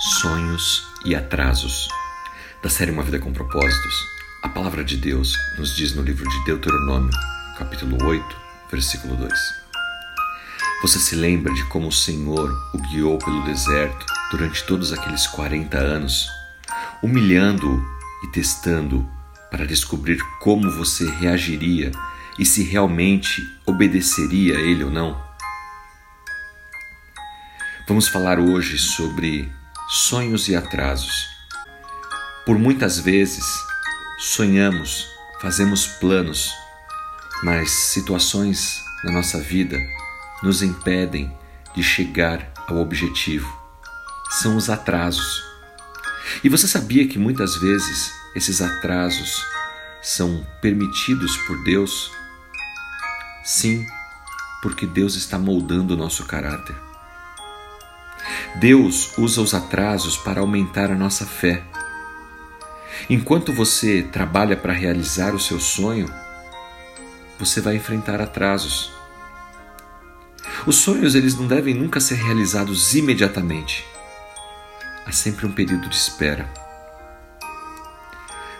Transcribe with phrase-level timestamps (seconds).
[0.00, 1.86] Sonhos e atrasos.
[2.62, 3.94] Da série Uma Vida com Propósitos,
[4.42, 7.10] a palavra de Deus nos diz no livro de Deuteronômio,
[7.58, 8.36] capítulo 8,
[8.70, 9.32] versículo 2.
[10.80, 15.76] Você se lembra de como o Senhor o guiou pelo deserto durante todos aqueles 40
[15.76, 16.30] anos,
[17.02, 17.84] humilhando-o
[18.24, 19.06] e testando-o
[19.50, 21.92] para descobrir como você reagiria
[22.38, 25.22] e se realmente obedeceria a ele ou não?
[27.86, 29.59] Vamos falar hoje sobre
[29.92, 31.28] sonhos e atrasos.
[32.46, 33.44] Por muitas vezes,
[34.20, 35.08] sonhamos,
[35.40, 36.52] fazemos planos,
[37.42, 39.76] mas situações na nossa vida
[40.44, 41.36] nos impedem
[41.74, 43.52] de chegar ao objetivo.
[44.30, 45.44] São os atrasos.
[46.44, 49.44] E você sabia que muitas vezes esses atrasos
[50.00, 52.12] são permitidos por Deus?
[53.42, 53.84] Sim,
[54.62, 56.89] porque Deus está moldando o nosso caráter.
[58.56, 61.62] Deus usa os atrasos para aumentar a nossa fé.
[63.08, 66.12] Enquanto você trabalha para realizar o seu sonho,
[67.38, 68.92] você vai enfrentar atrasos.
[70.66, 73.86] Os sonhos eles não devem nunca ser realizados imediatamente.
[75.06, 76.50] Há sempre um período de espera.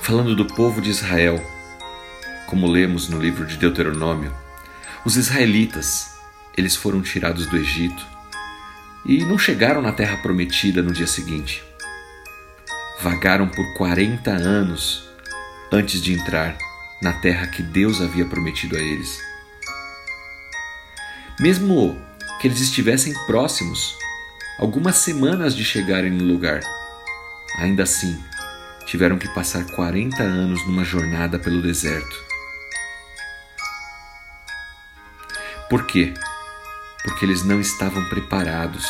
[0.00, 1.40] Falando do povo de Israel,
[2.46, 4.34] como lemos no livro de Deuteronômio,
[5.04, 6.10] os israelitas,
[6.56, 8.13] eles foram tirados do Egito
[9.04, 11.62] e não chegaram na terra prometida no dia seguinte.
[13.00, 15.08] Vagaram por 40 anos
[15.70, 16.56] antes de entrar
[17.02, 19.20] na terra que Deus havia prometido a eles.
[21.38, 22.00] Mesmo
[22.40, 23.96] que eles estivessem próximos,
[24.58, 26.60] algumas semanas de chegarem no lugar,
[27.58, 28.22] ainda assim
[28.86, 32.24] tiveram que passar 40 anos numa jornada pelo deserto.
[35.68, 36.14] Por quê?
[37.04, 38.84] Porque eles não estavam preparados.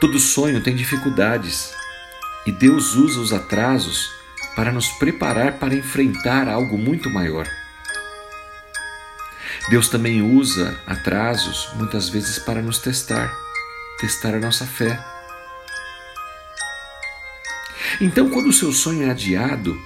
[0.00, 1.72] Todo sonho tem dificuldades
[2.46, 4.12] e Deus usa os atrasos
[4.54, 7.48] para nos preparar para enfrentar algo muito maior.
[9.70, 13.34] Deus também usa atrasos muitas vezes para nos testar,
[13.98, 15.02] testar a nossa fé.
[18.00, 19.80] Então, quando o seu sonho é adiado,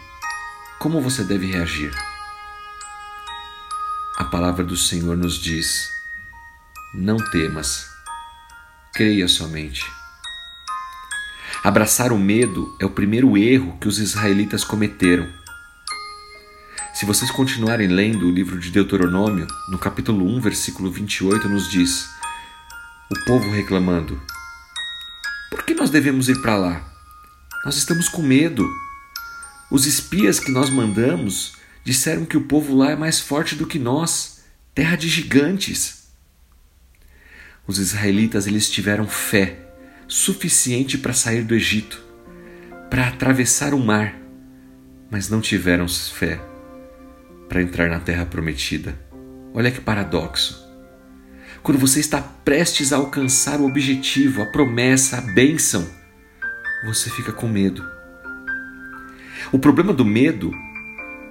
[0.81, 1.93] como você deve reagir?
[4.31, 5.89] Palavra do Senhor nos diz:
[6.93, 7.89] Não temas,
[8.93, 9.83] creia somente.
[11.65, 15.27] Abraçar o medo é o primeiro erro que os israelitas cometeram.
[16.93, 22.07] Se vocês continuarem lendo o livro de Deuteronômio, no capítulo 1, versículo 28, nos diz:
[23.11, 24.21] O povo reclamando:
[25.51, 26.83] Por que nós devemos ir para lá?
[27.65, 28.69] Nós estamos com medo.
[29.71, 31.58] Os espias que nós mandamos
[31.89, 34.45] disseram que o povo lá é mais forte do que nós,
[34.75, 36.11] terra de gigantes.
[37.67, 39.57] Os israelitas eles tiveram fé
[40.07, 41.99] suficiente para sair do Egito,
[42.91, 44.15] para atravessar o mar,
[45.11, 46.39] mas não tiveram fé
[47.49, 48.95] para entrar na terra prometida.
[49.55, 50.63] Olha que paradoxo.
[51.63, 55.89] Quando você está prestes a alcançar o objetivo, a promessa, a bênção,
[56.85, 57.83] você fica com medo.
[59.51, 60.53] O problema do medo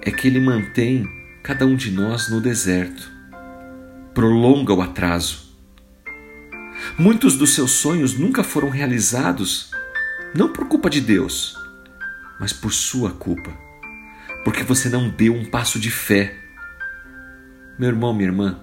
[0.07, 1.05] é que ele mantém
[1.43, 3.11] cada um de nós no deserto,
[4.13, 5.53] prolonga o atraso.
[6.97, 9.69] Muitos dos seus sonhos nunca foram realizados,
[10.33, 11.57] não por culpa de Deus,
[12.39, 13.51] mas por sua culpa,
[14.45, 16.37] porque você não deu um passo de fé.
[17.77, 18.61] Meu irmão, minha irmã,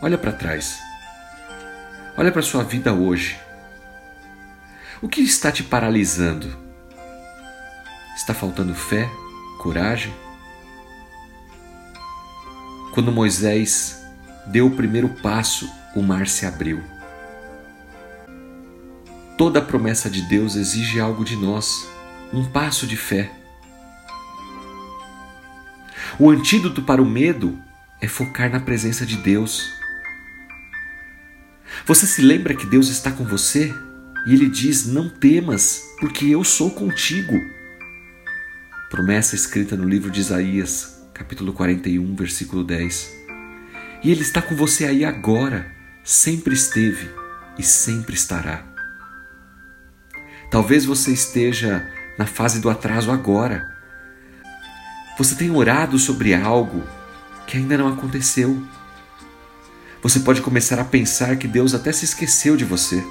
[0.00, 0.78] olha para trás.
[2.16, 3.38] Olha para sua vida hoje.
[5.02, 6.48] O que está te paralisando?
[8.16, 9.06] Está faltando fé,
[9.58, 10.27] coragem?
[12.98, 14.02] Quando Moisés
[14.44, 16.82] deu o primeiro passo, o mar se abriu.
[19.36, 21.88] Toda promessa de Deus exige algo de nós,
[22.32, 23.30] um passo de fé.
[26.18, 27.56] O antídoto para o medo
[28.00, 29.70] é focar na presença de Deus.
[31.86, 33.72] Você se lembra que Deus está com você
[34.26, 37.40] e Ele diz: Não temas, porque eu sou contigo.
[38.90, 43.12] Promessa escrita no livro de Isaías, capítulo 41, versículo 10.
[44.04, 45.68] E Ele está com você aí agora,
[46.04, 47.10] sempre esteve
[47.58, 48.64] e sempre estará.
[50.48, 51.84] Talvez você esteja
[52.16, 53.68] na fase do atraso agora.
[55.18, 56.84] Você tem orado sobre algo
[57.48, 58.62] que ainda não aconteceu.
[60.00, 63.04] Você pode começar a pensar que Deus até se esqueceu de você.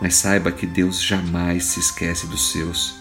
[0.00, 2.94] Mas saiba que Deus jamais se esquece dos seus.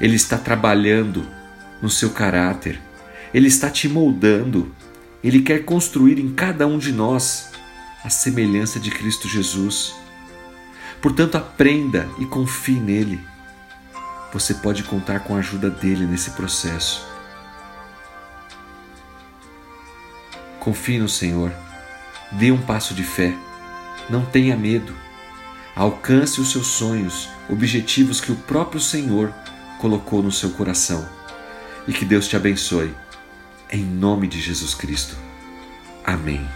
[0.00, 1.37] Ele está trabalhando
[1.80, 2.80] no seu caráter.
[3.32, 4.74] Ele está te moldando.
[5.22, 7.50] Ele quer construir em cada um de nós
[8.04, 9.94] a semelhança de Cristo Jesus.
[11.00, 13.20] Portanto, aprenda e confie nele.
[14.32, 17.06] Você pode contar com a ajuda dele nesse processo.
[20.60, 21.52] Confie no Senhor.
[22.32, 23.34] Dê um passo de fé.
[24.10, 24.94] Não tenha medo.
[25.74, 29.32] Alcance os seus sonhos, objetivos que o próprio Senhor
[29.78, 31.17] colocou no seu coração.
[31.88, 32.94] E que Deus te abençoe.
[33.72, 35.16] Em nome de Jesus Cristo.
[36.04, 36.46] Amém.